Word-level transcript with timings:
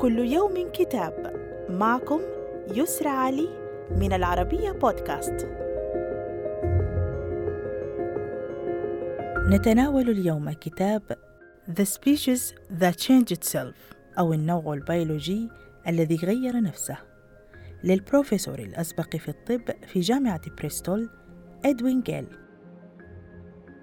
كل 0.00 0.18
يوم 0.18 0.70
كتاب. 0.72 1.32
معكم 1.70 2.20
يسرى 2.74 3.08
علي 3.08 3.48
من 3.90 4.12
العربية 4.12 4.70
بودكاست. 4.70 5.48
نتناول 9.50 10.10
اليوم 10.10 10.52
كتاب 10.52 11.02
The 11.70 11.84
Species 11.84 12.54
That 12.80 12.94
Changed 13.06 13.36
Itself 13.36 13.94
أو 14.18 14.32
النوع 14.32 14.74
البيولوجي 14.74 15.48
الذي 15.88 16.16
غير 16.16 16.60
نفسه. 16.60 16.96
للبروفيسور 17.84 18.58
الأسبق 18.58 19.16
في 19.16 19.28
الطب 19.28 19.70
في 19.86 20.00
جامعة 20.00 20.40
بريستول 20.58 21.10
إدوين 21.64 22.00
جيل. 22.00 22.26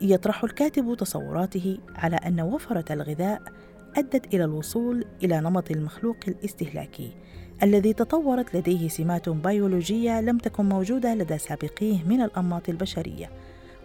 يطرح 0.00 0.44
الكاتب 0.44 0.94
تصوراته 0.94 1.78
على 1.94 2.16
أن 2.16 2.40
وفرة 2.40 2.92
الغذاء 2.92 3.42
أدت 3.96 4.34
إلى 4.34 4.44
الوصول 4.44 5.04
إلى 5.22 5.40
نمط 5.40 5.70
المخلوق 5.70 6.16
الاستهلاكي 6.28 7.10
الذي 7.62 7.92
تطورت 7.92 8.56
لديه 8.56 8.88
سمات 8.88 9.28
بيولوجية 9.28 10.20
لم 10.20 10.38
تكن 10.38 10.68
موجودة 10.68 11.14
لدى 11.14 11.38
سابقيه 11.38 12.02
من 12.04 12.22
الأنماط 12.22 12.68
البشرية. 12.68 13.30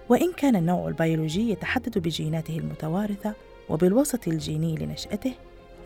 وإن 0.10 0.34
كان 0.38 0.56
النوع 0.56 0.88
البيولوجي 0.88 1.52
يتحدد 1.52 1.98
بجيناته 1.98 2.58
المتوارثة 2.58 3.34
وبالوسط 3.70 4.28
الجيني 4.28 4.76
لنشأته 4.76 5.34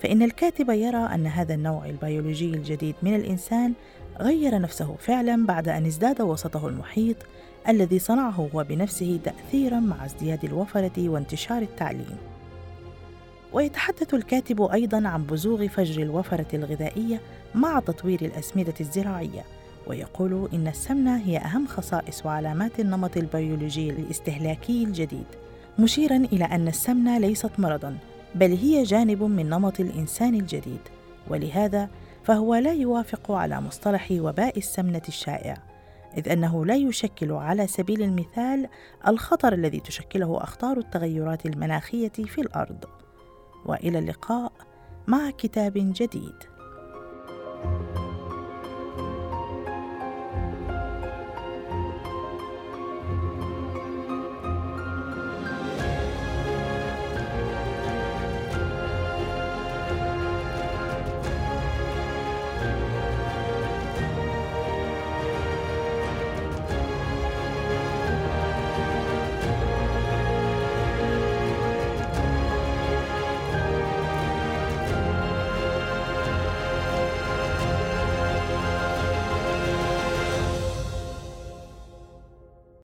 فإن 0.01 0.23
الكاتب 0.23 0.69
يرى 0.69 0.97
أن 0.97 1.27
هذا 1.27 1.53
النوع 1.53 1.85
البيولوجي 1.85 2.53
الجديد 2.53 2.95
من 3.03 3.15
الإنسان 3.15 3.73
غير 4.19 4.59
نفسه 4.59 4.95
فعلا 4.99 5.45
بعد 5.45 5.69
أن 5.69 5.85
ازداد 5.85 6.21
وسطه 6.21 6.67
المحيط 6.67 7.17
الذي 7.69 7.99
صنعه 7.99 8.49
هو 8.53 8.63
بنفسه 8.63 9.19
تأثيرا 9.23 9.79
مع 9.79 10.05
ازدياد 10.05 10.45
الوفرة 10.45 11.09
وانتشار 11.09 11.61
التعليم. 11.61 12.32
ويتحدث 13.53 14.13
الكاتب 14.13 14.61
أيضا 14.61 15.07
عن 15.07 15.23
بزوغ 15.23 15.67
فجر 15.67 16.01
الوفرة 16.01 16.47
الغذائية 16.53 17.21
مع 17.55 17.79
تطوير 17.79 18.21
الأسمدة 18.21 18.73
الزراعية 18.79 19.43
ويقول 19.87 20.49
إن 20.53 20.67
السمنة 20.67 21.17
هي 21.17 21.37
أهم 21.37 21.67
خصائص 21.67 22.25
وعلامات 22.25 22.79
النمط 22.79 23.17
البيولوجي 23.17 23.89
الاستهلاكي 23.89 24.83
الجديد 24.83 25.25
مشيرا 25.79 26.15
إلى 26.15 26.45
أن 26.45 26.67
السمنة 26.67 27.17
ليست 27.17 27.51
مرضا 27.57 27.97
بل 28.35 28.55
هي 28.55 28.83
جانب 28.83 29.23
من 29.23 29.49
نمط 29.49 29.79
الإنسان 29.79 30.35
الجديد 30.35 30.81
ولهذا 31.27 31.89
فهو 32.23 32.55
لا 32.55 32.73
يوافق 32.73 33.31
على 33.31 33.61
مصطلح 33.61 34.07
وباء 34.11 34.57
السمنة 34.57 35.01
الشائع 35.07 35.57
إذ 36.17 36.29
أنه 36.29 36.65
لا 36.65 36.75
يشكل 36.75 37.31
على 37.31 37.67
سبيل 37.67 38.01
المثال 38.01 38.67
الخطر 39.07 39.53
الذي 39.53 39.79
تشكله 39.79 40.43
أخطار 40.43 40.77
التغيرات 40.77 41.45
المناخية 41.45 42.09
في 42.09 42.41
الأرض. 42.41 43.02
وإلى 43.65 43.99
اللقاء 43.99 44.51
مع 45.07 45.29
كتاب 45.29 45.73
جديد. 45.75 46.35
thank 47.63 47.97
you 47.97 48.02